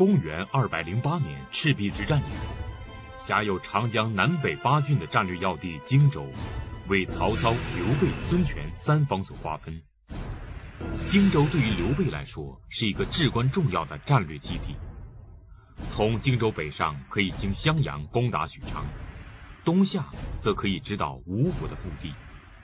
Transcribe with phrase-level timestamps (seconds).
[0.00, 6.26] 公元二百零八年赤壁之战以后，辖有长江南北八郡的战略要地荆州，
[6.88, 9.82] 为曹操、刘备、孙权三方所瓜分。
[11.10, 14.74] 荆州对于刘备来说是一个至关重要的战略基地。
[15.90, 18.86] 从荆州北上可以经襄阳攻打许昌，
[19.66, 20.06] 东下
[20.40, 22.14] 则可以直捣吴国的腹地，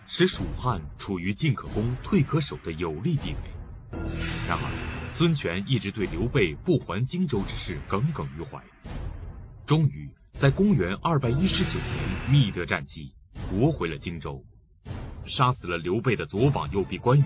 [0.08, 4.00] 使蜀汉处于进可攻、退可守的有利地位。
[4.48, 8.62] 然而，孙权一直对刘备不还荆州之事耿耿于怀。
[9.66, 13.14] 终于，在公元二百一十九年觅得战机，
[13.48, 14.44] 夺回了荆州，
[15.24, 17.24] 杀死了刘备的左膀右臂关羽。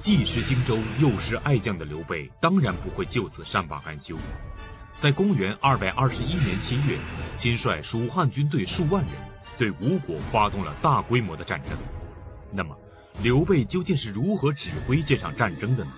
[0.00, 4.14] 既失荆州又失爱将的刘备，当然不会就此善罢甘休。
[5.00, 6.98] 在公元二百二十一年七月，
[7.38, 9.14] 亲率蜀汉军队数万人
[9.56, 11.72] 对吴国发动了大规模的战争。
[12.52, 12.76] 那么，
[13.22, 15.92] 刘备究竟是如何指挥这场战争的呢？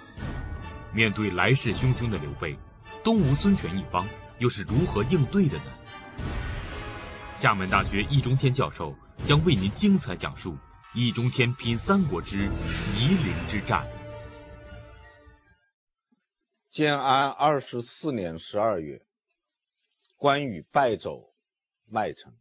[0.95, 2.57] 面对来势汹汹的刘备，
[3.03, 4.09] 东吴孙权一方
[4.39, 5.65] 又是如何应对的呢？
[7.41, 8.95] 厦门大学易中天教授
[9.27, 10.57] 将为您精彩讲述
[10.95, 12.49] 易中天品三国之
[12.97, 13.85] 夷陵之战。
[16.71, 19.03] 建安二十四年十二月，
[20.17, 21.35] 关羽败走
[21.91, 22.33] 麦城，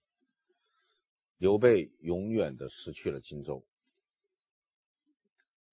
[1.40, 3.66] 刘备永远的失去了荆州。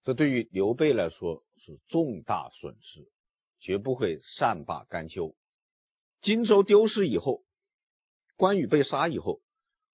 [0.03, 3.07] 这对于刘备来说是重大损失，
[3.59, 5.35] 绝不会善罢甘休。
[6.21, 7.43] 荆州丢失以后，
[8.35, 9.41] 关羽被杀以后，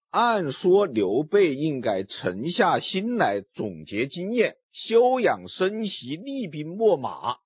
[0.09, 7.37] 按说刘备应该沉下心来总结经验，休养生息，厉兵秣马。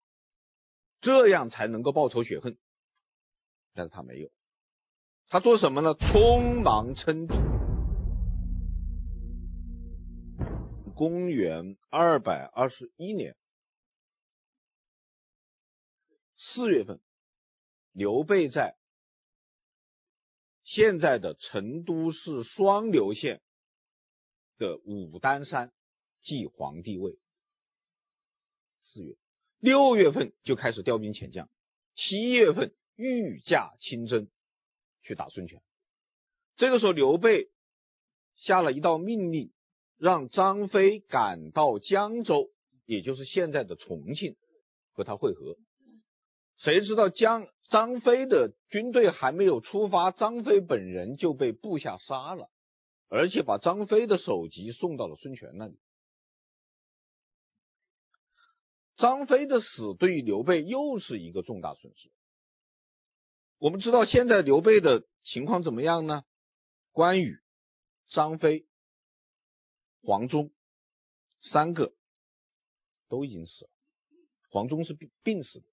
[1.02, 2.58] 这样才能够报仇雪恨，
[3.74, 4.30] 但是他没有，
[5.30, 5.96] 他做什么呢？
[5.96, 7.34] 匆忙称帝。
[10.94, 13.36] 公元二百二十一年
[16.44, 17.00] 四月份，
[17.92, 18.76] 刘备在
[20.64, 23.44] 现在的成都市双流县
[24.58, 25.72] 的武当山
[26.24, 27.20] 继皇帝位。
[28.82, 29.16] 四月。
[29.60, 31.48] 六月份就开始调兵遣将，
[31.94, 34.28] 七月份御驾亲征
[35.04, 35.62] 去打孙权。
[36.56, 37.52] 这个时候，刘备
[38.36, 39.54] 下了一道命令，
[39.98, 42.50] 让张飞赶到江州，
[42.86, 44.36] 也就是现在的重庆，
[44.94, 45.56] 和他会合。
[46.64, 52.52] 谁知道将张飞的军队还没有出发，张飞本人就被部下杀了，
[53.08, 55.80] 而且把张飞的首级送到了孙权那里。
[58.96, 62.12] 张飞的死对于刘备又是一个重大损失。
[63.58, 66.24] 我们知道现在刘备的情况怎么样呢？
[66.92, 67.40] 关羽、
[68.10, 68.68] 张飞、
[70.04, 70.52] 黄忠
[71.40, 71.94] 三个
[73.08, 73.72] 都已经死了，
[74.50, 75.66] 黄忠是病病死的。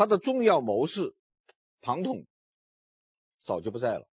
[0.00, 1.14] 他的重要谋士
[1.82, 2.24] 庞统
[3.44, 4.08] 早就不在了，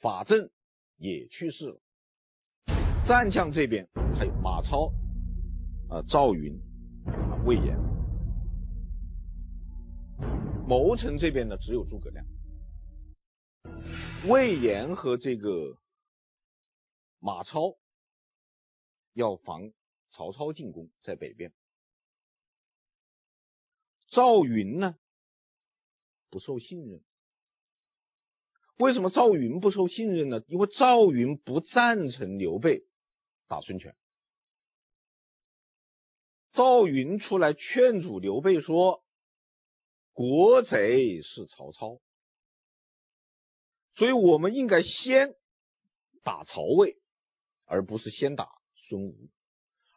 [0.00, 0.48] 法正
[0.96, 1.78] 也去世了。
[3.06, 3.86] 战将这边
[4.18, 4.90] 还有马超。
[5.90, 6.58] 啊，赵云、
[7.04, 7.76] 啊，魏延，
[10.66, 12.24] 谋臣这边呢，只有诸葛亮。
[14.30, 15.76] 魏延和这个
[17.18, 17.76] 马超
[19.12, 19.70] 要防
[20.08, 21.52] 曹操进攻，在北边。
[24.06, 24.96] 赵云呢，
[26.32, 27.02] 不受信任。
[28.78, 30.40] 为什么赵云不受信任呢？
[30.48, 32.84] 因为赵云不赞成刘备
[33.46, 33.94] 打孙权。
[36.52, 39.04] 赵云出来劝阻刘备说
[40.14, 42.00] ：“国贼是曹操，
[43.94, 45.34] 所以我们应该先
[46.22, 46.96] 打曹魏，
[47.66, 48.48] 而不是先打
[48.88, 49.28] 孙吴。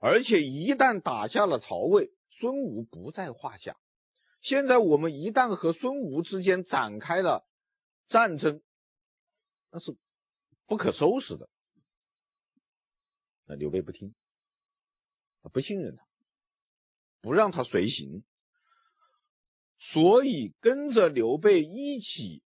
[0.02, 3.78] 而且一旦打下了曹魏，孙吴不在话下。
[4.46, 7.48] 现在我们一旦和孙吴之间展开了
[8.08, 8.62] 战争，
[9.72, 9.98] 那是
[10.68, 11.50] 不可收拾的。”
[13.48, 14.14] 那刘备不听，
[15.52, 16.06] 不信任他。
[17.22, 18.24] 不让他随行，
[19.80, 22.44] 所以跟着刘备一起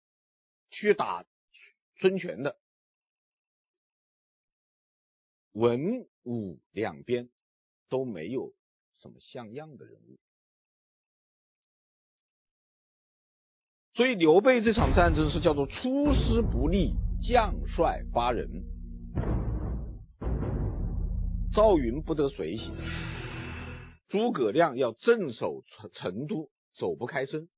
[0.69, 1.25] 去打
[1.99, 2.57] 孙权的
[5.51, 7.29] 文武两边
[7.89, 8.55] 都没有
[8.95, 10.17] 什么像样的人物，
[13.99, 18.63] 所以刘备这场战争是叫做出师不利，将帅发人，
[21.53, 22.73] 赵云不得随行。
[24.07, 27.49] 诸葛亮要镇守成都，走不开身。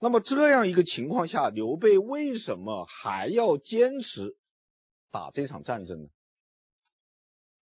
[0.00, 4.36] 那么这样一个情况下，刘备为什么还要坚持
[5.12, 6.08] 打这场战争呢？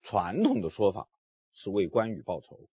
[0.01, 1.07] 传统的说法
[1.53, 2.67] 是为关羽报仇。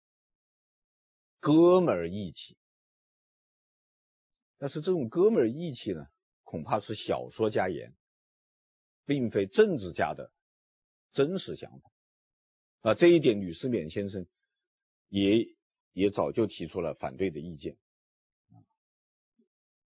[1.41, 2.57] 哥们儿义气。
[4.65, 6.07] 但是这种哥们儿义气呢，
[6.43, 7.93] 恐怕是小说家言，
[9.05, 10.33] 并非政治家的
[11.13, 11.91] 真实想法。
[12.81, 14.27] 啊，这一点吕思勉先生
[15.11, 15.49] 也
[15.93, 17.77] 也早就提出了反对的意见。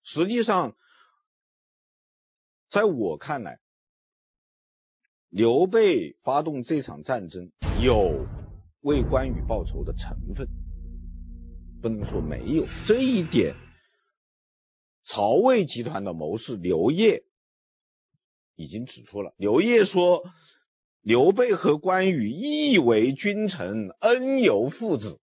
[0.02, 0.76] 实际上，
[2.68, 3.60] 在我看来，
[5.28, 8.26] 刘备发动这场战争有
[8.80, 10.48] 为关羽报仇的成分，
[11.80, 12.66] 不能说没有。
[12.88, 13.54] 这一点，
[15.06, 17.22] 曹魏集团的谋士刘烨
[18.56, 19.34] 已经指出了。
[19.38, 20.24] 刘烨说，
[21.00, 25.20] 刘备和关羽义为君臣，恩由父子。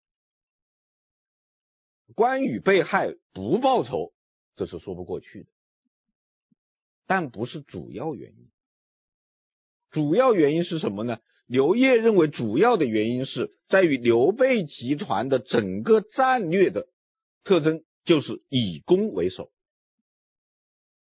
[2.14, 4.12] 关羽被害不报仇，
[4.54, 5.48] 这是说不过去的。
[7.06, 8.50] 但不是主要原因。
[9.90, 11.18] 主要原因是什么呢？
[11.46, 16.86] 刘烨认为，主要的原因是在于刘备集团的整个战略的
[17.44, 19.51] 特征就是以攻为守，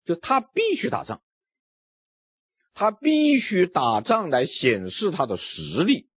[0.06, 1.22] 就他必须打仗，
[2.74, 6.08] 他必须打仗来显示他的实力，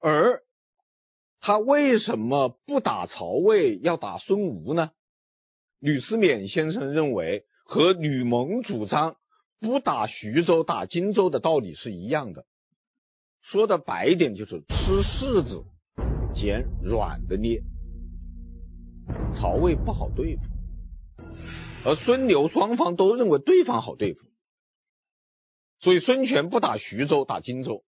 [0.00, 0.42] 而
[1.40, 4.90] 他为什么不打曹魏，要打孙吴呢？
[5.78, 7.44] 吕思勉先生认为。
[7.70, 9.18] 和吕蒙主张
[9.60, 12.46] 不打徐州，打荆州的道理是一样的。
[13.42, 15.66] 说的白一点，就是吃柿子
[16.34, 17.60] 捡软的捏。
[19.34, 20.42] 曹魏不好对付，
[21.84, 24.26] 而孙刘双方都认为对方好对付，
[25.80, 27.84] 所以孙权不打徐州，打荆州；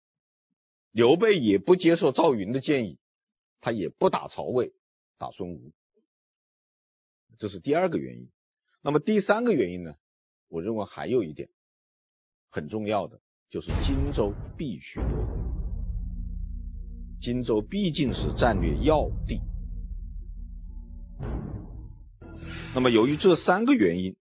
[0.91, 2.99] 刘备也不接受赵云的建议，
[3.61, 4.73] 他也不打曹魏，
[5.17, 5.71] 打孙吴。
[7.37, 8.29] 这是第二个原因。
[8.81, 9.95] 那么第三个原因呢？
[10.49, 11.49] 我认为还有一点
[12.49, 15.37] 很重要的，就是荆州必须夺回。
[17.21, 19.41] 荆州毕竟是战略要地。
[22.73, 24.15] 那么由于这三个原因，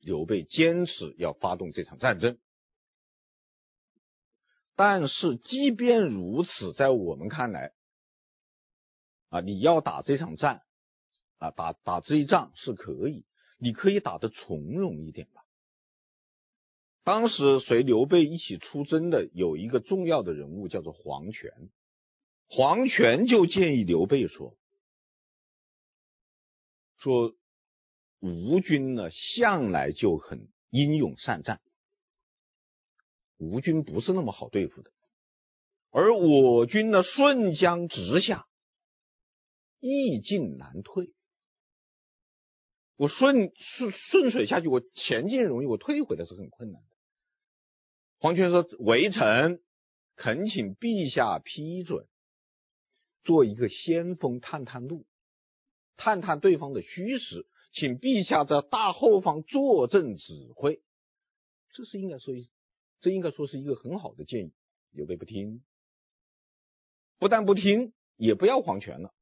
[0.00, 2.38] 刘备坚持要发动这场战争。
[4.74, 7.72] 但是即便如此，在我们看来，
[9.28, 10.62] 啊，你要打这场战。
[11.38, 13.26] 啊，打打这一仗是可以，
[13.58, 15.42] 你可以打得从容一点吧。
[17.04, 21.52] 当时随刘备一起出征的有一个重要的人物，叫做黄权。
[22.48, 24.56] 黄权就建议刘备说
[26.98, 27.34] ：“说
[28.20, 31.60] 吴军呢，向来就很英勇善战，
[33.36, 34.90] 吴军不是那么好对付的，
[35.90, 38.46] 而我军呢，顺江直下，
[39.80, 41.12] 易进难退。”
[42.98, 46.88] 我顺顺顺水下去，我前进容易，我退回来是很困难的。
[48.18, 49.62] 黄权说：“微臣
[50.14, 52.06] 恳请陛下批准，
[53.22, 55.04] 做一个先锋，探探路，
[55.96, 60.82] 探探对方的虚实，请陛下在大后方坐镇指挥。”
[61.72, 62.48] 这是应该说一，
[63.00, 64.52] 这应该说是一个很好的建议。
[64.90, 65.62] 刘备不听，
[67.18, 69.14] 不但不听，也不要皇权了，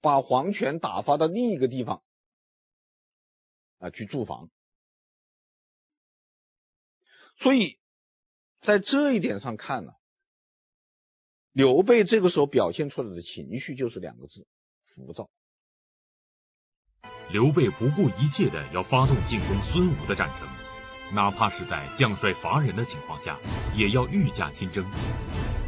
[0.00, 2.02] 把皇权打发到另一个地方。
[3.78, 4.50] 啊，去驻防，
[7.38, 7.78] 所以
[8.60, 9.92] 在这一点上看呢，
[11.52, 14.46] 刘备这个时候表现出来的情绪就是两个字：
[14.94, 15.30] 浮躁。
[17.32, 20.48] 刘备不顾一切的要发动进攻孙吴的战争，
[21.14, 23.36] 哪怕是在将帅乏人的情况下，
[23.72, 24.84] 也要御驾亲征。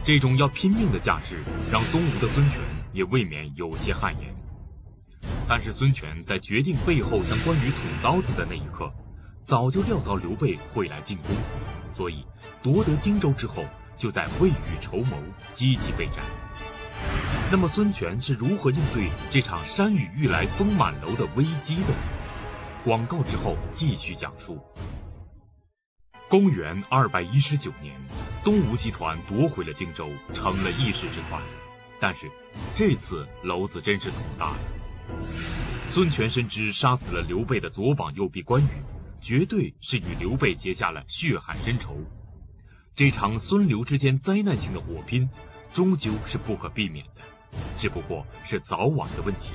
[0.04, 1.40] 这种要拼命的架势，
[1.70, 2.60] 让东吴的孙权
[2.92, 4.34] 也未免有些汗颜。
[5.48, 8.92] 但是孙权在决定背后向关羽捅刀子的那一刻，
[9.46, 11.36] 早就料到刘备会来进攻，
[11.92, 12.24] 所以
[12.60, 13.64] 夺得荆州之后，
[13.96, 15.16] 就在未雨绸缪，
[15.54, 16.24] 积极备战。
[17.52, 21.92] 那么孙权是如何应对这场山雨欲来风满楼的危机的？
[22.82, 24.58] 广告之后继续讲述。
[26.30, 27.94] 公元二百一十九年，
[28.42, 31.38] 东吴集团夺回了荆州，成了一时之快。
[32.00, 32.20] 但是
[32.74, 34.58] 这次娄子真是捅大了。
[35.92, 38.70] 孙权深知杀死了刘备的左膀右臂关羽，
[39.20, 41.98] 绝对是与刘备结下了血海深仇。
[42.96, 45.28] 这场孙刘之间灾难性的火拼，
[45.74, 47.20] 终究是不可避免的，
[47.78, 49.50] 只不过是早晚的问题。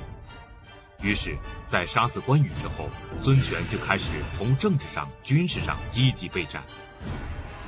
[1.02, 1.36] 于是，
[1.70, 2.88] 在杀死关羽之后，
[3.18, 4.04] 孙权就开始
[4.36, 6.64] 从政治上、军事上积极备战。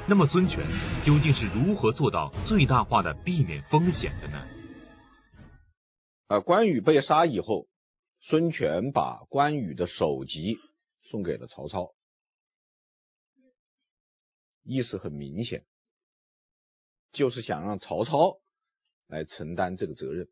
[0.08, 0.66] 那么，孙权
[1.04, 4.46] 究竟是如何做到最大化的避免风险的呢？
[6.28, 7.66] 呃，关羽被杀以后。
[8.22, 10.58] 孙权把关羽的首级
[11.10, 11.94] 送给了曹操，
[14.62, 15.64] 意思很明显，
[17.12, 18.36] 就是想让曹操
[19.10, 20.28] 来承担这个责任，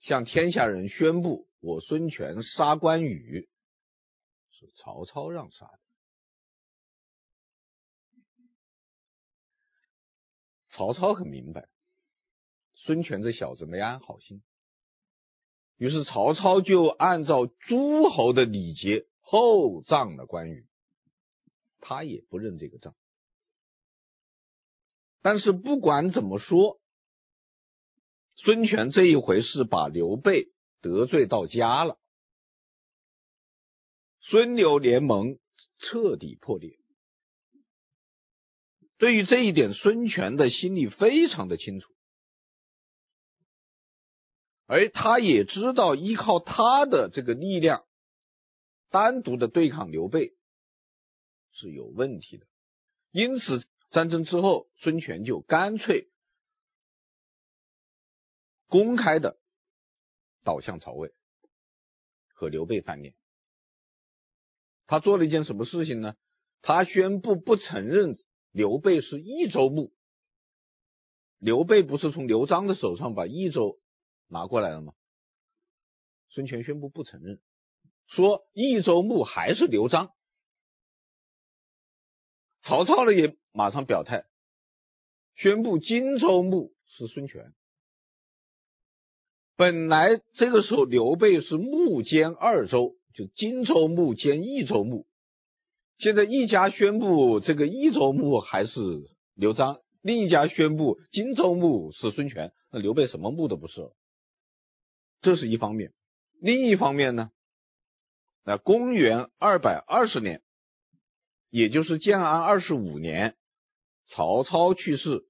[0.00, 3.48] 向天下人宣布我孙权杀关羽
[4.50, 5.78] 是曹操让杀的。
[10.68, 11.68] 曹操很明白，
[12.74, 14.42] 孙权这小子没安好心，
[15.76, 20.66] 于是曹操就按照诸侯的礼节厚葬了关羽，
[21.78, 22.96] 他也不认这个账。
[25.22, 26.80] 但是不管怎么说，
[28.36, 30.48] 孙权这一回是把刘备
[30.80, 31.98] 得罪到家了，
[34.20, 35.38] 孙刘联盟
[35.78, 36.78] 彻底破裂。
[38.98, 41.92] 对于这一点，孙权的心里非常的清楚，
[44.66, 47.84] 而他也知道依靠他的这个力量，
[48.90, 50.34] 单独的对抗刘备
[51.52, 52.46] 是有问题的。
[53.10, 56.08] 因此，战争之后，孙权就干脆
[58.68, 59.38] 公开的
[60.42, 61.12] 倒向曹魏，
[62.34, 63.14] 和刘备翻脸。
[64.86, 66.16] 他做了一件什么事情呢？
[66.62, 68.18] 他宣布不承认。
[68.52, 69.92] 刘备是益州牧，
[71.38, 73.80] 刘备不是从刘璋的手上把益州
[74.28, 74.94] 拿过来了吗？
[76.28, 77.40] 孙权宣布不承认，
[78.06, 80.14] 说益州牧还是刘璋。
[82.62, 84.24] 曹操呢也马上表态，
[85.34, 87.52] 宣布荆州牧是孙权。
[89.56, 95.06] 本来这个时候刘备是牧兼二州，就荆州牧兼益州牧。
[95.98, 98.80] 现在一家宣布这个益州牧还是
[99.34, 103.92] 刘璋，另一家宣布荆州牧是孙权，那刘备什么牧都不是了。
[105.20, 105.92] 这是一方面，
[106.40, 107.30] 另一方面呢，
[108.44, 110.42] 那公元二百二十年，
[111.48, 113.36] 也就是建安二十五年，
[114.08, 115.24] 曹操去世，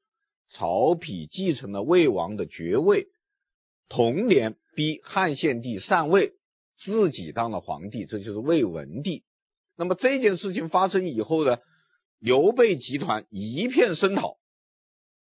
[0.48, 3.06] 曹丕继承了魏王的爵位，
[3.88, 6.32] 同年逼汉献帝禅位，
[6.78, 9.24] 自己当了皇帝，这就是魏文帝。
[9.76, 11.58] 那么这件事情发生以后呢，
[12.18, 14.38] 刘备集团一片声讨，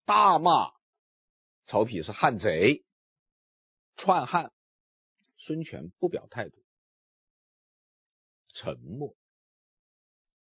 [0.05, 0.71] 大骂
[1.65, 2.83] 曹丕是汉贼、
[3.97, 4.51] 篡汉。
[5.43, 6.55] 孙权不表态度，
[8.53, 9.15] 沉默。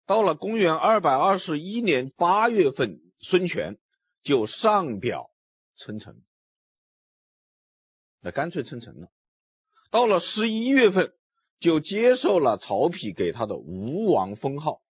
[0.08, 3.78] 到了公元二百二十一年八月份，孙权
[4.24, 5.30] 就上表
[5.78, 6.24] 称臣，
[8.21, 9.09] 那干脆称臣了。
[9.91, 11.13] 到了十一月份。
[11.61, 14.81] 就接受了曹丕给他的吴王封号。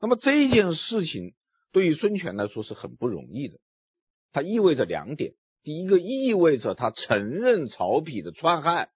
[0.00, 1.34] 那么这件事情
[1.72, 3.58] 对于孙权来说是很不容易的，
[4.32, 8.88] 它意味着两点：第一个，意味着他承认曹丕的篡汉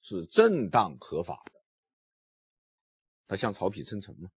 [0.00, 1.60] 是正当合法的，
[3.26, 4.30] 他向曹丕称臣嘛；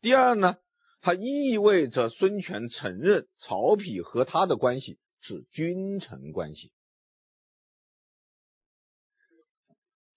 [0.00, 0.56] 第二呢，
[1.02, 6.70] 它意味着孙权承认曹丕和他的关系是君臣关系。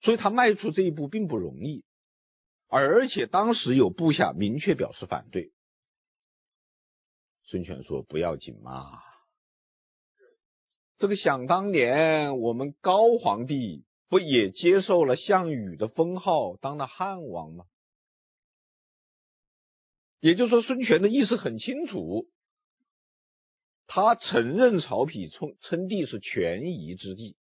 [0.02, 1.84] 所以他迈出这一步并不容易，
[2.68, 5.52] 而且当时有部下明确表示反对。
[7.44, 9.02] 孙权说：“不要紧嘛，
[11.00, 17.66] 这个想当年我们高皇帝不也接受了项羽的封号，当了汉王吗？”
[20.22, 22.28] 也就是说，孙权的意思很清楚，
[23.92, 27.36] 他承认曹丕称称帝是权宜之计。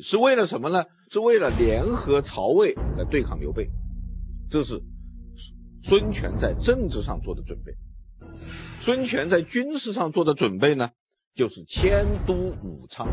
[0.00, 0.84] 是为了什么呢？
[1.12, 3.68] 是为了联合曹魏来对抗刘备，
[4.50, 4.82] 这是
[5.84, 7.74] 孙权在政治上做的准备。
[8.80, 10.90] 孙权在军事上做的准备呢，
[11.36, 13.06] 就是迁都武昌。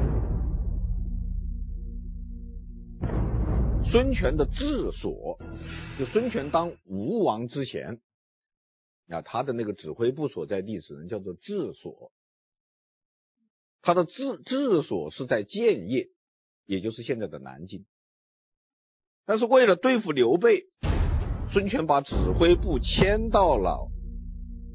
[3.92, 5.38] 孙权的治所，
[6.00, 8.00] 就孙权当吴王之前，
[9.10, 12.12] 啊，他的那个指挥部所在地只能叫做治所，
[13.82, 16.08] 他的治治所是在建业。
[16.66, 17.88] 也就是现在的南京，
[19.26, 20.66] 但是为了对付刘备，
[21.52, 23.90] 孙权把指挥部迁到了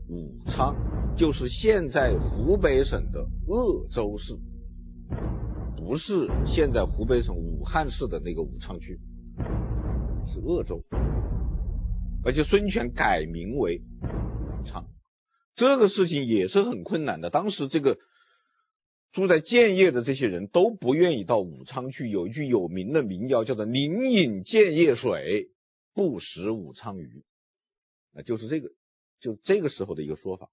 [0.09, 0.75] 武昌，
[1.17, 4.37] 就是现在湖北省的鄂州市，
[5.77, 8.99] 不是现在湖北省武汉市的那个武昌区，
[10.27, 10.83] 是鄂州，
[12.25, 14.89] 而且孙权改名为武昌，
[15.55, 17.99] 这个事情也是很困难的，当时这个。
[19.15, 22.11] 住在建业的这些人都不愿意到武昌去。
[22.11, 25.51] 有一句有名的民谣，叫做“宁饮建业水，
[25.93, 27.25] 不食武昌鱼”，
[28.13, 28.73] 啊，就是这个，
[29.21, 30.51] 就这个时候的一个说法。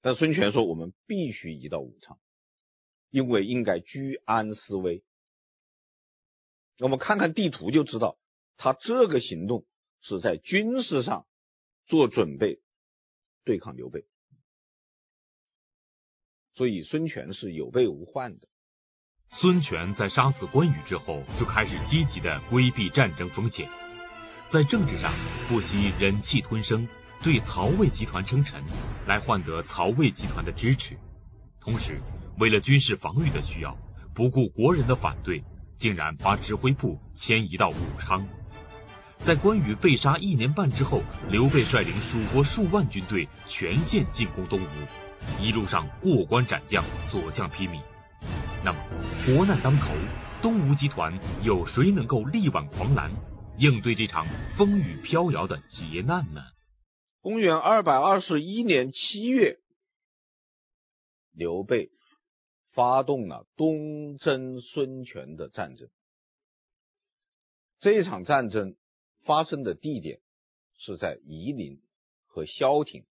[0.00, 2.18] 但孙权说，我们必须移到武昌，
[3.10, 5.04] 因为应该居安思危。
[6.78, 8.18] 我们看看地图就知道，
[8.56, 9.66] 他这个行动
[10.00, 11.26] 是在军事上
[11.86, 12.58] 做准备，
[13.44, 14.06] 对抗刘备。
[16.60, 18.40] 所以孙权是有备无患的。
[19.30, 23.66] 孙权在杀死关羽之后，就开始积极的规避战争风险，
[24.52, 25.10] 在政治上
[25.48, 26.86] 不惜忍气吞声，
[27.22, 28.62] 对曹魏集团称臣，
[29.06, 30.98] 来换得曹魏集团的支持。
[31.62, 31.98] 同时，
[32.38, 33.74] 为了军事防御的需要，
[34.14, 35.42] 不顾国人的反对，
[35.78, 38.28] 竟然把指挥部迁移到武昌。
[39.24, 41.00] 在关羽被杀一年半之后，
[41.30, 44.66] 刘备率领蜀国数万军队全线进攻东吴，
[45.40, 47.80] 一路上过关斩将，所向披靡。
[48.64, 48.78] 那么，
[49.26, 49.86] 国难当头，
[50.42, 53.10] 东吴集团有谁能够力挽狂澜，
[53.58, 56.42] 应对这场风雨飘摇的劫难呢？
[57.20, 59.58] 公元二百二十一年七月，
[61.32, 61.90] 刘备
[62.72, 65.88] 发动了东征孙权的战争。
[67.78, 68.76] 这场战争
[69.24, 70.20] 发生的地点
[70.78, 71.80] 是在夷陵
[72.26, 73.04] 和萧亭，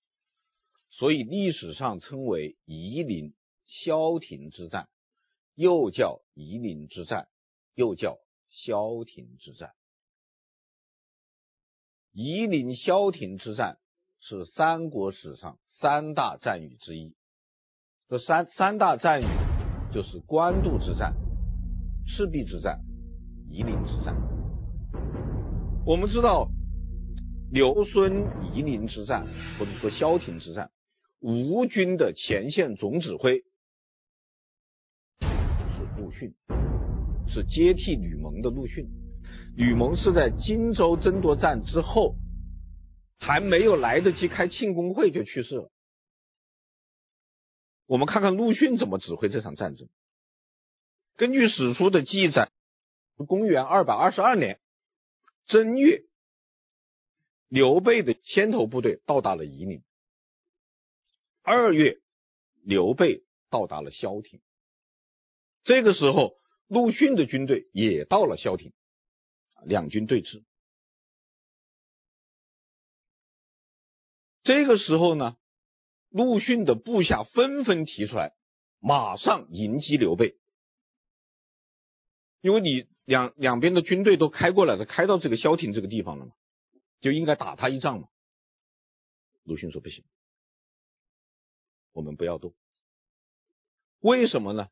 [0.90, 3.34] 所以历史上称为夷陵
[3.66, 4.90] 萧亭之战。
[5.56, 7.30] 又叫夷陵之战，
[7.74, 8.20] 又叫
[8.52, 9.72] 萧亭之战。
[12.12, 13.80] 夷陵萧亭之战
[14.20, 17.16] 是三国史上三大战役之一。
[18.08, 19.26] 这三三大战役
[19.92, 21.16] 就是官渡之战、
[22.06, 22.80] 赤壁之战、
[23.50, 24.16] 夷陵之战。
[25.88, 26.50] 我们知道，
[27.52, 29.26] 刘孙夷陵之战，
[29.58, 30.70] 或者说萧亭之战，
[31.20, 33.44] 吴军的前线总指挥
[35.20, 35.88] 是。
[35.98, 36.36] 陆逊
[37.28, 38.88] 是接替吕蒙的陆逊，
[39.56, 42.16] 吕蒙是在荆州争夺战之后，
[43.18, 45.72] 还没有来得及开庆功会就去世了。
[47.88, 49.90] 我们看看陆逊怎么指挥这场战争。
[51.16, 52.52] 根据史书的记载，
[53.28, 54.60] 公元二百二十二年
[55.48, 56.04] 正月，
[57.50, 59.82] 刘备的先头部队到达了夷陵。
[61.50, 62.02] 二月，
[62.62, 64.42] 刘备到达了萧亭。
[65.64, 66.36] 这个时候，
[66.68, 68.74] 陆逊的军队也到了萧亭，
[69.64, 70.44] 两军对峙。
[74.44, 75.38] 这个时候呢，
[76.10, 78.36] 陆逊的部下纷纷提出来，
[78.82, 80.38] 马上迎击刘备，
[82.42, 86.34] 因为你两两边的军队都开过来了，开到这个萧亭这个地方了嘛，
[87.00, 88.10] 就应该打他一仗嘛。
[89.46, 90.04] 陆逊说不行，
[91.98, 92.54] 我们不要动。
[94.02, 94.68] 为什么呢？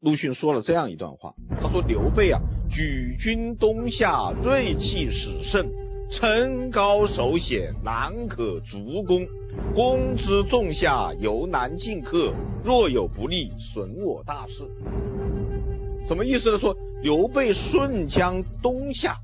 [0.00, 5.70] 陆逊说了这样一段话，他说：“刘备啊，举军东下，锐气始盛，
[6.10, 9.26] 城高守险，难可卒攻。
[9.74, 12.32] 攻之重下，犹难进克。
[12.64, 14.66] 若有不利，损我大事。”
[16.08, 16.58] 什么意思呢？
[16.58, 19.18] 说刘备顺江东下，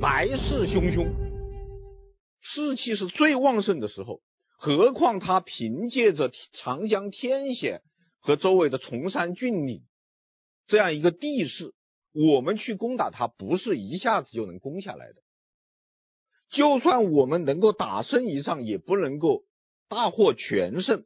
[0.00, 1.06] 来势汹汹，
[2.40, 4.20] 士气是最旺盛的时候。
[4.56, 7.82] 何况他凭借着长江天险
[8.20, 9.82] 和周围的崇山峻岭。
[10.66, 11.74] 这样一个地势，
[12.12, 15.22] 我们去攻打他，不是一下子就能攻下来的。
[16.48, 19.44] 就算我们能够打胜一仗，也不能够
[19.88, 21.04] 大获全胜。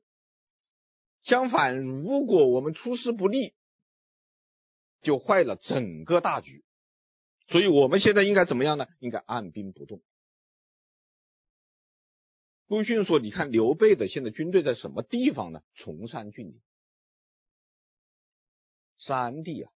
[1.23, 3.53] 相反，如果我们出师不利，
[5.03, 6.65] 就坏了整个大局。
[7.49, 8.87] 所以，我们现在应该怎么样呢？
[9.01, 10.01] 应该按兵不动。
[12.71, 15.61] 陆逊说：“你看刘备的现在军队在什么地方呢？
[15.75, 16.63] 崇山峻岭。”
[18.97, 19.73] 山地啊，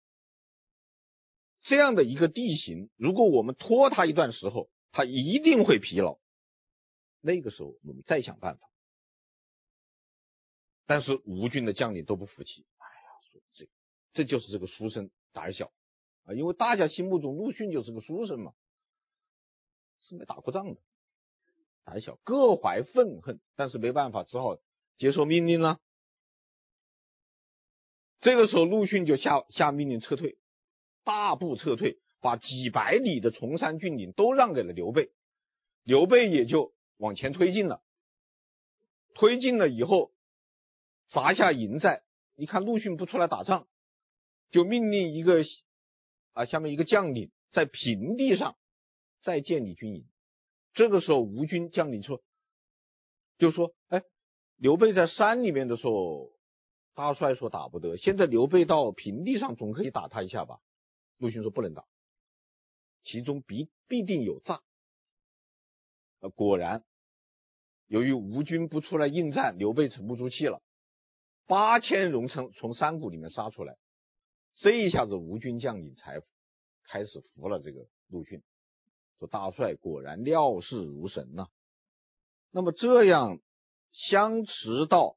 [1.63, 6.19] 这样的一个地形，如果我们拖他一段时候，他一定会疲劳。
[7.23, 8.69] 那个时候我们再想办法。
[10.85, 13.69] 但是吴军的将领都不服气，哎呀，说这
[14.13, 15.73] 这就是这个书生胆小
[16.25, 18.53] 啊，因为大家心目中陆逊就是个书生嘛，
[20.01, 20.81] 是没打过仗的，
[21.85, 24.59] 胆小，各怀愤恨，但是没办法，只好
[24.97, 25.81] 接受命令了。
[28.21, 30.39] 这个时候，陆逊就下下命令撤退，
[31.03, 35.11] 大步撤退，把几百里的崇山峻岭都让给了刘备，
[35.83, 37.83] 刘备也就往前推进了。
[39.15, 40.13] 推进了以后，
[41.11, 42.03] 砸下营寨，
[42.37, 43.67] 一看陆逊不出来打仗，
[44.51, 45.43] 就命令一个
[46.33, 48.57] 啊下面一个将领在平地上
[49.21, 50.07] 再建立军营。
[50.75, 52.23] 这个时候，吴军将领说，
[53.39, 54.03] 就说：“哎，
[54.57, 56.33] 刘备在山里面的时候。”
[56.95, 60.61] 大帅说打不得，现在刘备到平地上总可以打他一下吧？
[61.17, 61.87] 陆逊说不能打，
[63.01, 64.61] 其中必必定有诈。
[66.35, 66.85] 果然，
[67.87, 70.61] 由于吴军不出来应战，刘备沉不住气了，
[71.47, 73.79] 八千戎从从山谷里面杀出来，
[74.57, 76.21] 这一下子吴军将领才
[76.85, 78.43] 开始服了这个陆逊，
[79.27, 81.49] 大帅果然料事如神呐、
[82.51, 83.41] 那么这样
[83.93, 85.17] 相持到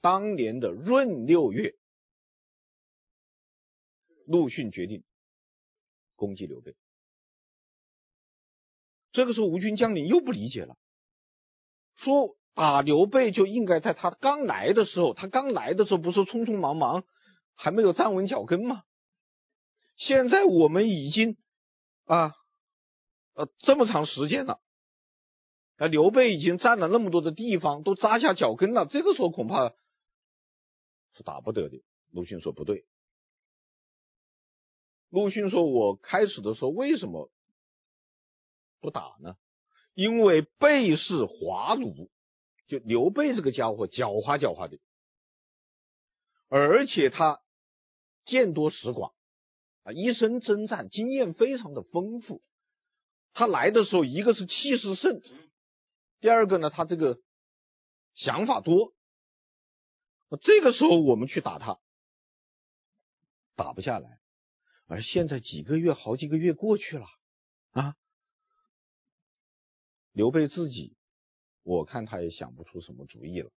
[0.00, 1.74] 当年的闰六月，
[4.26, 5.04] 陆逊决定
[6.16, 6.76] 攻击刘备。
[9.12, 10.76] 这个时候，吴军将领又不理解了，
[11.96, 17.04] 说打刘备就应该在他刚来的时候，他刚来的时候不是匆匆忙忙，
[17.54, 18.82] 还没有站稳脚跟吗？
[19.96, 21.36] 现在我们已经
[22.04, 22.34] 啊
[23.34, 24.60] 呃这么长时间了，
[25.76, 29.74] 啊刘备已经占了那么多的地方，都扎下脚跟了，这个时候恐怕
[31.14, 31.82] 是打不得的。
[32.10, 32.86] 陆逊说不对，
[35.10, 37.30] 陆逊说，我开始的时候为什么？
[38.80, 39.36] 不打呢，
[39.94, 42.10] 因为备是华虏，
[42.66, 44.78] 就刘备这个家伙狡猾狡猾的，
[46.48, 47.40] 而且他
[48.26, 49.14] 见多识广
[49.84, 52.42] 啊，一生征战经验非常的丰富。
[53.34, 55.20] 他来的时候，一个是气势盛，
[56.20, 57.18] 第二个呢，他这个
[58.14, 58.94] 想法多。
[60.40, 61.78] 这个时候我们去打他，
[63.54, 64.18] 打不下来。
[64.86, 67.06] 而现在几个月、好几个月过去了
[67.70, 67.96] 啊。
[70.12, 70.96] 刘备自己，
[71.62, 73.50] 我看他也想不出什么主意了。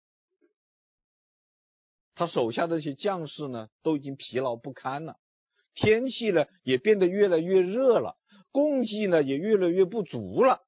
[2.14, 5.18] 他手下的这些将士呢，都已经疲劳不堪了。
[5.74, 8.16] 天气呢，也变得越来越热了，
[8.56, 10.62] 供给呢，也越来越不足了，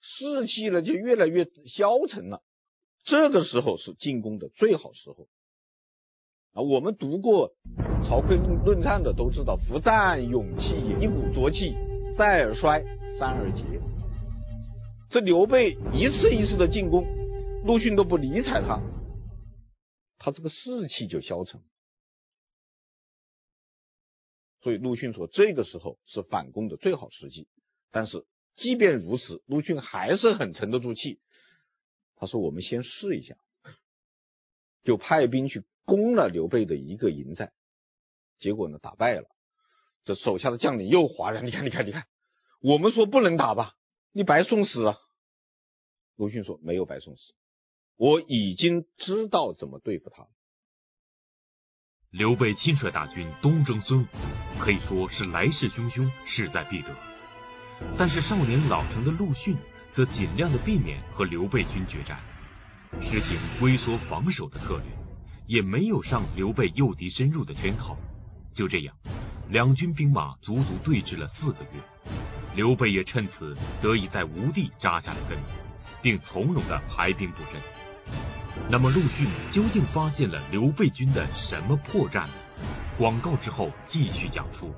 [0.00, 2.42] 士气呢，就越来越消沉了。
[3.04, 5.28] 这个时候是进攻的最好时候
[6.52, 6.62] 啊！
[6.62, 7.52] 我们读过
[8.08, 11.76] 曹刿论战的都知道，夫战勇气也，一鼓作气，
[12.18, 12.82] 再而衰，
[13.20, 13.62] 三而竭。
[15.08, 17.06] 这刘备一次一次的进攻，
[17.64, 18.82] 陆逊都不理睬他，
[20.18, 21.60] 他这个士气就消沉。
[24.66, 27.46] 所以陆逊说，这个时候是反攻的最好时机。
[27.92, 28.26] 但是
[28.56, 31.20] 即便如此，陆逊还是很沉得住气。
[32.16, 33.36] 他说：“我们先试一下。”
[34.82, 37.52] 就派兵去攻了刘备的一个营寨，
[38.40, 39.28] 结果呢，打败了。
[40.02, 42.08] 这手下的将领又哗然：“你看，你看，你看，
[42.60, 43.74] 我们说不能打吧？”
[44.10, 44.98] 你白送死啊！
[46.16, 47.34] 陆逊说：“没有白送死，
[47.94, 50.26] 我已经知道怎么对付他。”
[52.12, 54.06] 刘备亲率大军东征孙吴，
[54.58, 56.88] 可以说是来势汹汹，势在必得。
[57.98, 59.56] 但是少年老成的陆逊
[59.92, 62.18] 则尽量的避免和刘备军决战，
[63.02, 64.86] 实行龟缩防守的策略，
[65.46, 67.96] 也没有上刘备诱敌深入的圈套。
[68.54, 68.94] 就这样，
[69.50, 71.80] 两军兵马足足对峙了四个月。
[72.54, 75.36] 刘备也趁此得以在吴地扎下了根，
[76.00, 77.60] 并从容的排兵布阵。
[78.70, 82.26] 那么陆逊究竟发现了刘备军的什么破绽？
[82.98, 84.74] 广告之后继续讲述。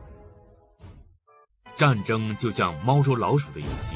[1.76, 3.94] 战争就像猫捉老鼠的游戏，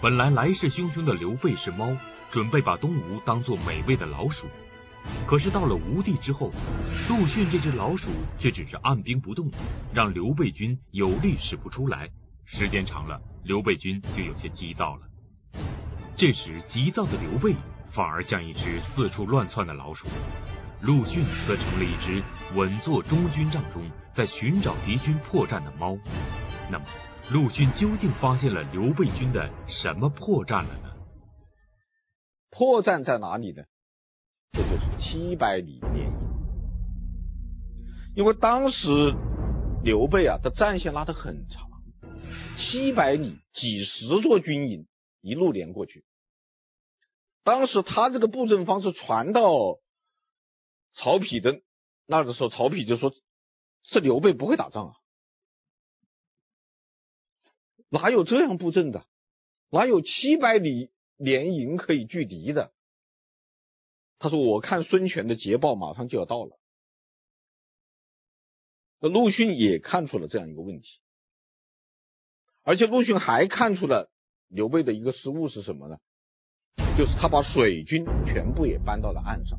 [0.00, 1.96] 本来来势汹汹的刘备是猫，
[2.30, 4.46] 准备把东吴当做美味的老鼠。
[5.26, 6.50] 可是到了吴地之后，
[7.08, 9.50] 陆逊这只老鼠却只是按兵不动，
[9.92, 12.08] 让刘备军有力使不出来。
[12.46, 15.02] 时间长了，刘备军就有些急躁了。
[16.16, 17.54] 这时，急躁的刘备
[17.98, 20.06] 反而像一只四处乱窜的老鼠，
[20.82, 22.22] 陆逊则成了一只
[22.54, 23.82] 稳坐中军帐中，
[24.14, 25.98] 在寻找敌军破绽的猫。
[26.70, 26.84] 那么，
[27.32, 30.90] 陆逊究竟发现了刘备军的什么破绽了呢？
[32.52, 33.64] 破绽在哪里呢？
[34.52, 36.28] 这就是七百里连营。
[38.14, 39.12] 因为当时
[39.82, 41.68] 刘备啊的战线拉得很长。
[42.58, 44.86] 七百里，几十座军营
[45.20, 46.04] 一路连过去。
[47.48, 49.80] 当时他这个布阵方式传到
[50.92, 51.62] 曹丕的
[52.04, 53.10] 那个时候，曹丕就说
[53.88, 54.94] ：“这刘备不会打仗啊，
[57.88, 59.06] 哪有这样布阵的？
[59.70, 62.70] 哪有七百里连营可以拒敌的？”
[64.20, 66.58] 他说：“我看孙权的捷报马上就要到了。”
[69.00, 71.00] 那陆逊也看出了这样一个问题。
[72.62, 74.10] 而且陆逊还看出了
[74.48, 75.98] 刘备的一个失误是什么呢？
[76.96, 79.58] 就是他把水军全部也搬到了岸上。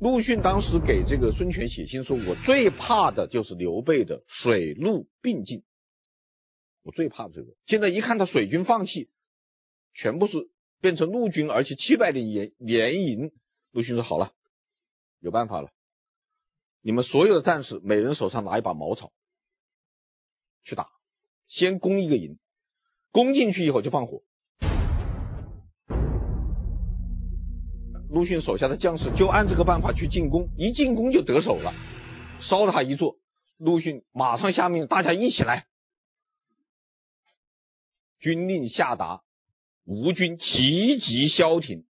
[0.00, 5.64] 陆逊当时给这个孙权写信说：“我最怕的就是刘备的水陆并进，
[6.84, 9.08] 我最怕这个。”现在一看他水军放弃，
[9.94, 10.48] 全部是
[10.80, 13.32] 变成陆军，而且七百里连连营。
[13.72, 14.32] 陆逊说：“好了，
[15.20, 15.70] 有办法了，
[16.80, 19.12] 你们所有的战士每人手上拿一把茅草，
[20.64, 20.88] 去打。”
[21.48, 22.38] 先攻一个营，
[23.10, 24.22] 攻进去以后就放火。
[28.10, 31.74] 陆逊手下的将士就按这个办法去进攻，一进攻就得手了，
[32.40, 33.16] 烧了他一座。
[33.58, 35.66] 陆逊马上下命，大家一起来。
[38.18, 39.22] 军令下达，
[39.84, 41.86] 吴军齐集消停，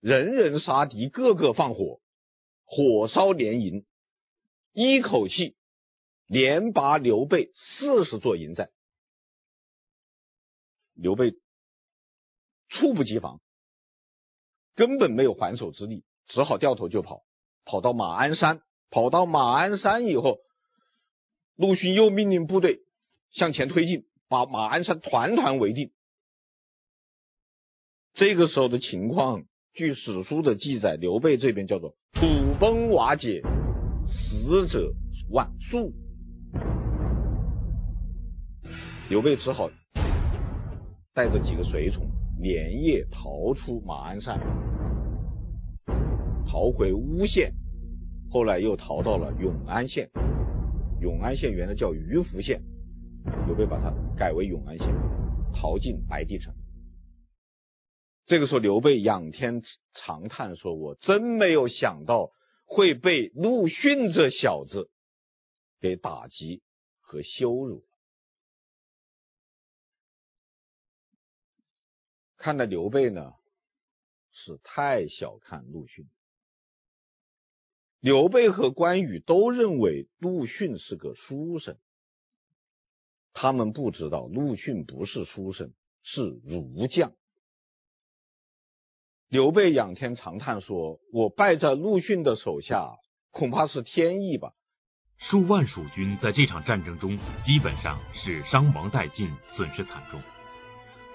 [0.00, 2.00] 人人杀敌，个个放火，
[2.64, 3.86] 火烧连营，
[4.72, 5.56] 一口气
[6.26, 8.70] 连拔刘备四十座营寨。
[10.94, 11.32] 刘备
[12.68, 13.40] 猝不及防，
[14.80, 17.20] 根本没有还手之力，只好掉头就跑，
[17.66, 18.62] 跑到马鞍山。
[18.90, 20.38] 跑到马鞍山以后，
[21.54, 22.78] 陆逊又命令部队
[23.30, 25.90] 向前推进，把马鞍山团团围定。
[28.14, 29.42] 这个时候的情况，
[29.74, 32.26] 据史书的记载，刘备这边叫做土
[32.58, 33.42] 崩瓦解，
[34.06, 34.94] 死者
[35.30, 35.92] 万数。
[39.10, 39.68] 刘备只好
[41.12, 42.08] 带着几个随从，
[42.40, 44.40] 连夜逃出马鞍山，
[46.46, 47.52] 逃回乌县。
[48.30, 50.08] 后来又逃到了永安县，
[51.00, 52.62] 永安县原来叫鱼福县，
[53.46, 54.86] 刘备把它改为永安县，
[55.52, 56.54] 逃进白帝城。
[58.24, 62.30] 这个时候，刘备仰天长叹说：“我真没有想到
[62.64, 64.88] 会被陆逊这小子
[65.80, 66.62] 给打击
[67.00, 67.82] 和羞辱。”
[72.40, 73.34] 看来刘备呢，
[74.32, 76.08] 是太小看陆逊。
[78.00, 81.76] 刘备和关羽都认为陆逊是个书生，
[83.34, 87.12] 他们不知道陆逊不是书生，是儒将。
[89.28, 92.96] 刘备仰天长叹说：“我败在陆逊的手下，
[93.30, 94.54] 恐怕是天意吧。”
[95.20, 100.22] 数万蜀军在这场战争中基本上是伤亡殆尽，损失惨重。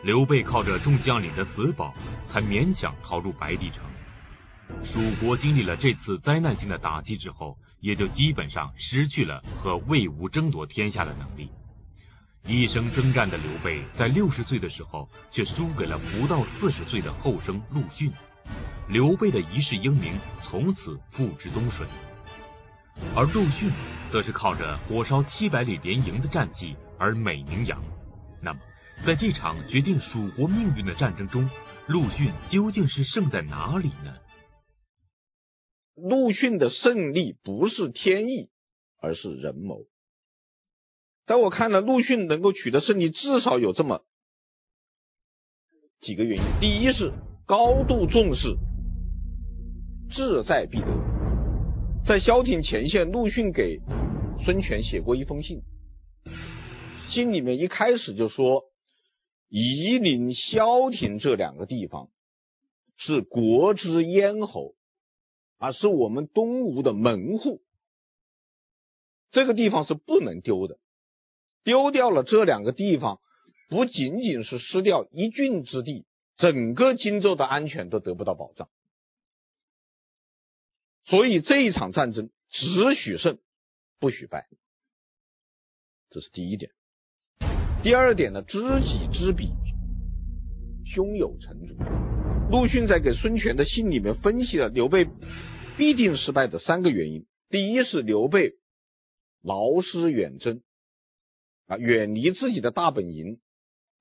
[0.03, 1.93] 刘备靠着众将领的死保，
[2.31, 3.79] 才勉强逃入白帝城。
[4.83, 11.49] 蜀国经历了这次灾难性的打击之后，也就基本上失去了和魏吴争夺天下的能力。
[12.47, 18.11] 一生征战的刘备，在六十岁的时候却输给了不到四十岁的后生陆逊。
[18.87, 21.87] 刘备的一世英名从此付之东水，
[23.15, 23.71] 而陆逊
[24.11, 27.81] 则是靠着火烧七百里连营的战绩而美名扬。
[28.43, 28.59] 那么，
[29.03, 31.49] 在这场决定蜀国命运的战争中，
[31.87, 34.17] 陆逊究竟是胜在哪里呢？
[35.95, 38.49] 陆逊的胜利不是天意，
[39.01, 39.85] 而是人谋。
[41.25, 44.03] 在我看来，陆逊能够取得胜利，至少有这么
[46.01, 47.13] 几个原因：第一是
[47.47, 48.57] 高度重视，
[50.11, 50.87] 志在必得。
[52.05, 53.79] 在萧亭前线，陆逊给
[54.43, 55.61] 孙权写过一封信，
[57.09, 58.63] 信里面一开始就说
[59.57, 62.09] ：“夷陵、萧亭这两个地方
[62.97, 64.75] 是国之咽喉。”
[65.57, 67.61] 而是我们东吴的门户，
[69.31, 70.77] 这个地方是不能丢的。
[71.63, 73.21] 丢掉了这两个地方，
[73.69, 78.69] 不仅仅是失掉一郡之地，整个荆州的安全都得不到保障。
[81.05, 83.39] 所以这一场战争只许胜，
[83.99, 84.49] 不许败。
[86.09, 86.74] 这是第一点。
[87.85, 89.51] 第二点呢，知己知彼，
[90.85, 91.75] 胸有成竹。
[92.49, 95.07] 陆逊在给孙权的信里面分析了刘备
[95.77, 98.53] 必定失败的三个原因：第一是刘备
[99.43, 100.63] 劳师远征，
[101.67, 103.39] 啊，远离自己的大本营，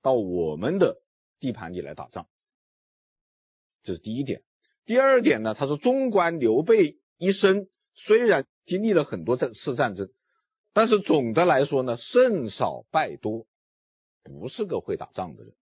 [0.01, 0.97] 到我们的
[1.39, 2.25] 地盘里来打仗，
[3.83, 4.41] 这是第一点。
[4.87, 10.09] 第二点呢，他说，纵观刘备一生，虽然经历了很多战次战争，
[10.73, 13.45] 但是总的来说呢，胜少败多，
[14.25, 15.53] 不是个会打仗的人。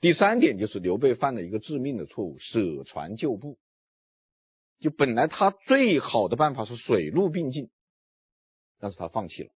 [0.00, 3.58] 第三点就是刘备犯了一个致命的错误，舍船就步。
[4.78, 7.70] 就本来他最好的办法是水陆并进，
[8.78, 9.50] 但是他放弃了。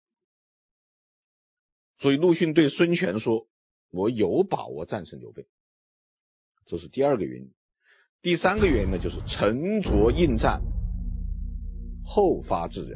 [1.99, 3.47] 所以陆逊对孙权说
[3.89, 5.47] ：“我有把握战胜刘备。”
[6.67, 7.51] 这是第二个原因。
[8.21, 10.61] 第三个原因呢，就是沉着应战，
[12.05, 12.95] 后发制人。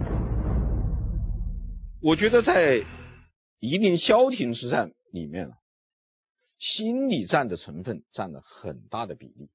[2.02, 2.84] 我觉得在
[3.62, 5.58] 夷陵萧亭之战里面了。
[6.60, 9.50] 心理战的成分占了很大的比例，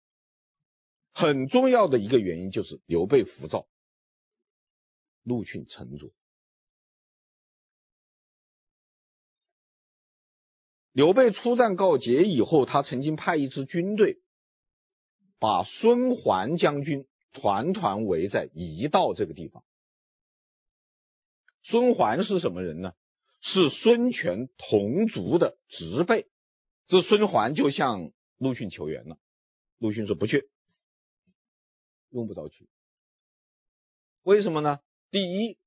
[1.13, 3.69] 很重要的一个原因就是刘备浮躁，
[5.23, 6.11] 陆逊沉着。
[10.91, 14.21] 刘备出战告捷以后，他曾经派一支军队
[15.39, 19.63] 把孙桓将军团团围在夷道这个地方。
[21.63, 22.95] 孙桓是什么人呢？
[23.49, 26.29] 是孙权同族的侄辈。
[26.89, 29.19] 这孙桓就向陆逊求援了，
[29.79, 30.51] 陆逊说不去，
[32.11, 32.69] 用不着去。
[34.23, 34.81] 为什么呢？
[35.11, 35.59] 第一，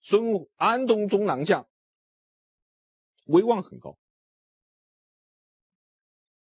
[0.00, 1.68] 孙安东中郎将
[3.26, 3.98] 威望很高，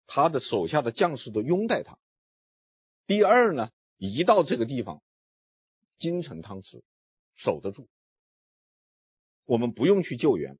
[0.05, 1.97] 他的手下的将士都拥戴他，
[3.07, 5.01] 第二呢，一到这个地方，
[5.97, 6.83] 京城汤池
[7.33, 7.89] 守得住，
[9.47, 10.59] 我们不用去救援。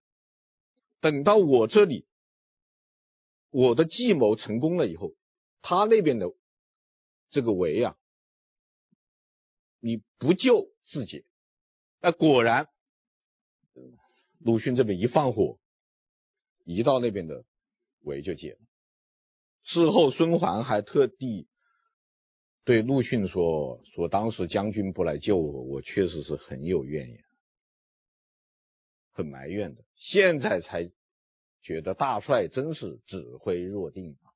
[1.00, 2.08] 等到我这里，
[3.52, 5.13] 我的计谋成功了以后，
[5.62, 6.34] 他那边的
[7.30, 7.95] 这个围啊，
[9.80, 11.23] 你不救自解。
[12.00, 12.67] 那果然，
[14.39, 15.60] 鲁迅这边一放火，
[16.63, 17.45] 一到那边的
[18.02, 18.60] 围就解了。
[19.63, 21.47] 事后孙桓还特地
[22.63, 27.23] 对陆逊说：“说当时将军不来救我，我确实是很有怨言，
[29.17, 29.84] 很埋怨的。
[29.95, 30.91] 现在才
[31.63, 34.30] 觉得大帅真是指挥若定啊。”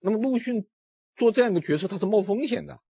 [0.00, 0.68] 那么陆逊
[1.14, 2.82] 做这样一个决策，他是冒风险的。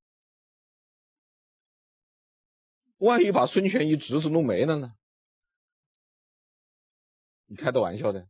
[2.97, 4.95] 万一把孙权一侄子弄没了呢？
[7.47, 8.29] 你开的玩笑的，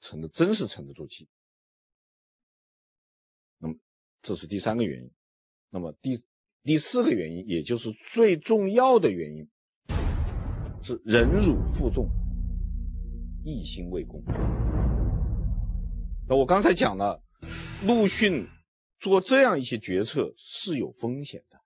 [0.00, 1.28] 沉的真是沉得住气。
[3.58, 3.74] 那么
[4.22, 5.12] 这是第三个原因。
[5.70, 6.24] 那么第
[6.64, 9.48] 第四个原因，也就是最重要的原因，
[10.84, 12.08] 是忍辱负重，
[13.44, 14.22] 一心为公。
[16.28, 17.20] 那我刚才讲了，
[17.84, 18.46] 陆逊
[19.00, 21.60] 做这样一些决策是有风险的。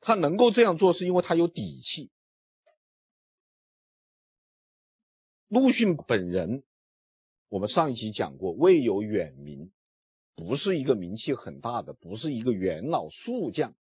[0.00, 2.10] 他能够这样做，是因为他有底气。
[5.48, 6.62] 陆逊本人，
[7.48, 9.72] 我们上一集讲过，未有远名，
[10.38, 13.74] 不是一个名气很大的，不是一个元老宿将，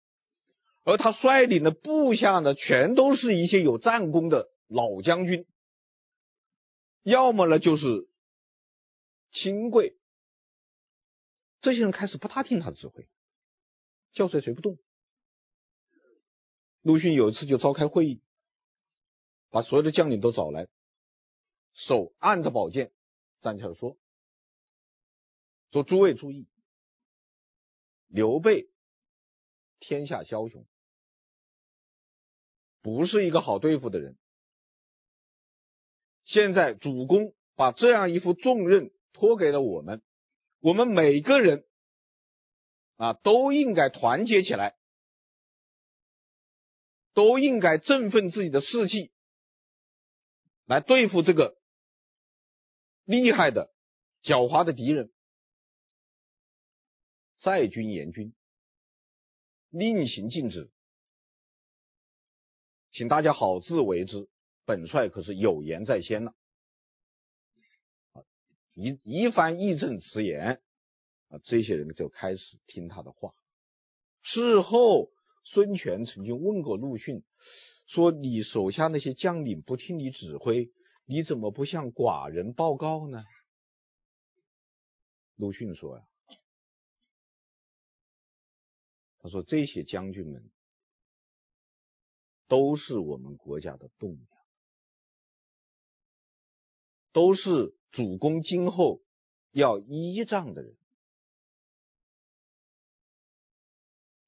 [0.85, 5.49] 而他率领的部下呢，全都是一些有战功的老将军，
[7.03, 8.09] 要么呢就是
[9.33, 9.97] 亲贵，
[11.61, 13.09] 这些人开始不大听他的指挥，
[14.13, 14.79] 叫谁谁不动。
[16.83, 18.23] 陆逊有一次就召开会议，
[19.51, 20.69] 把所有的将领都找来，
[21.73, 22.93] 手按着宝剑
[23.41, 23.97] 站起来说
[25.75, 26.47] ：“说诸位注意，
[28.07, 28.69] 刘备
[29.81, 30.65] 天下枭雄，
[32.81, 34.17] 不是一个好对付的人。
[36.27, 40.01] 现在主公把这样一副重任托给了我们，
[40.61, 41.67] 我们每个人
[42.95, 44.77] 啊都应该团结起来。”
[47.15, 49.13] 都应该振奋自己的士气，
[50.67, 51.57] 来对付这个
[53.05, 53.73] 厉害的、
[54.23, 55.13] 狡猾的敌人。
[57.45, 58.33] 在军严军，
[59.69, 60.71] 令行禁止，
[62.91, 64.31] 请大家好自为之。
[64.65, 66.35] 本帅可是有言在先了。
[68.73, 70.63] 一一番义正辞严
[71.29, 73.35] 啊，这些人就开始听他的话。
[74.23, 75.11] 事后。
[75.47, 77.23] 孙权曾经问过陆逊，
[77.87, 80.73] 说：“你手下那些将领不听你指挥，
[81.05, 83.23] 你怎么不向寡人报告呢？”
[85.37, 86.05] 陆逊说：“呀，
[89.25, 90.51] 他说这些将军们
[92.47, 94.29] 都是我们国家的栋梁，
[97.11, 99.01] 都是主公今后
[99.51, 100.77] 要依仗的人。”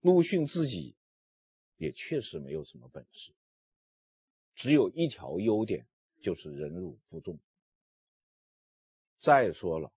[0.01, 0.97] 陆逊自己。
[1.79, 3.35] 也确实没有什么本事，
[4.55, 5.87] 只有一条优点，
[6.23, 7.39] 就是忍辱负重。
[9.21, 9.93] 再说了，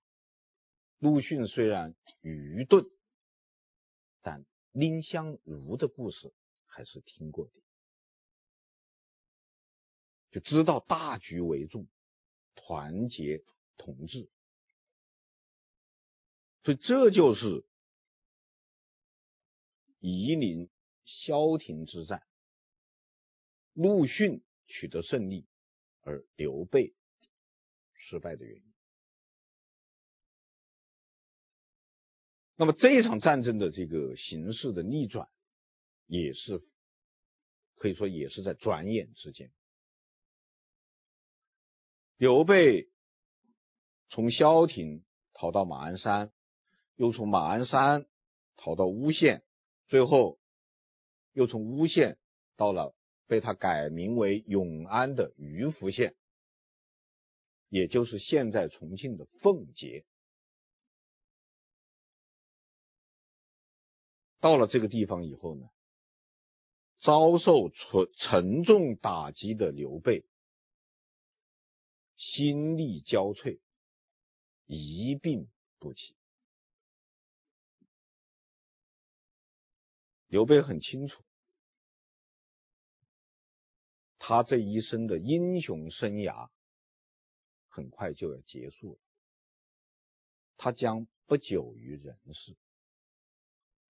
[0.98, 2.86] 陆逊虽然愚钝，
[4.22, 6.34] 但蔺相如的故事
[6.66, 7.52] 还是听过的，
[10.32, 11.88] 就知道大局为重，
[12.56, 13.44] 团结
[13.78, 14.30] 同志。
[16.64, 17.66] 所以这就是
[20.00, 20.70] 夷陵。
[21.26, 22.22] 萧亭之战，
[23.74, 25.48] 陆逊取得胜利，
[26.02, 26.94] 而刘备
[27.96, 28.69] 失败的原因。
[32.60, 35.30] 那么这一场战争的这个形势的逆转，
[36.08, 36.62] 也是
[37.78, 39.50] 可以说也是在转眼之间。
[42.18, 42.90] 刘备
[44.10, 46.34] 从萧亭逃到马鞍山，
[46.98, 48.06] 又从马鞍山
[48.58, 49.44] 逃到乌县，
[49.88, 50.38] 最后。
[51.34, 52.18] 又从乌县
[52.58, 52.94] 到了
[53.28, 56.16] 被他改名为永安的鱼福县，
[57.70, 60.04] 也就是现在重庆的奉节。
[64.40, 65.70] 到了这个地方以后呢，
[67.00, 70.26] 遭受沉沉重打击的刘备
[72.18, 73.60] 心力交瘁，
[74.66, 76.16] 一病不起。
[80.28, 81.24] 刘备很清楚，
[84.20, 86.50] 他这一生的英雄生涯
[87.68, 89.00] 很快就要结束了。
[90.58, 92.56] 他将不久于人世，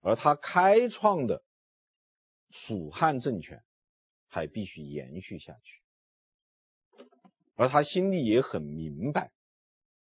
[0.02, 1.44] 而他开创的
[2.52, 3.64] 蜀汉政权
[4.28, 5.82] 还必须延续下去。
[7.56, 9.32] 而他心里也很明白，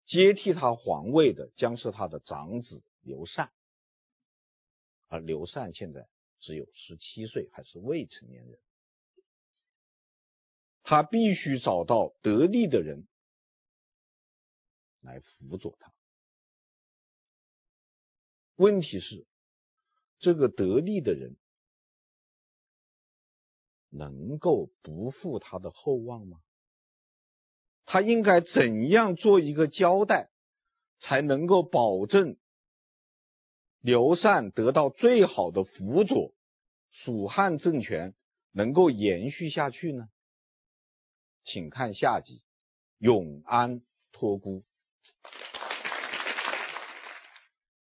[0.06, 3.52] 接替他皇位的将是他的长子刘禅，
[5.08, 6.08] 而刘禅现在
[6.40, 8.58] 只有十七岁，还是未成年人。
[10.82, 13.06] 他必须找到得力的人
[15.00, 15.92] 来辅佐他。
[18.56, 19.26] 问题是，
[20.24, 21.36] 这个得力的人
[23.90, 26.40] 能够不负他的厚望吗？
[27.84, 30.30] 他应该怎样做一个交代，
[30.98, 32.38] 才能够保证
[33.80, 36.32] 刘禅得到最好的辅佐，
[36.90, 38.14] 蜀汉政权
[38.50, 40.08] 能够延续下去呢？
[41.44, 42.38] 请看下集
[42.96, 44.60] 《永安托孤》。